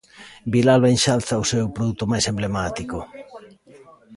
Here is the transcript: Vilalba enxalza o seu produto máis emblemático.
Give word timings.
Vilalba 0.53 0.87
enxalza 0.93 1.41
o 1.43 1.47
seu 1.51 1.65
produto 1.75 2.03
máis 2.11 2.25
emblemático. 2.31 2.97